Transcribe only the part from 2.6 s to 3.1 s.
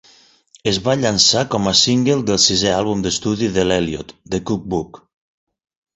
àlbum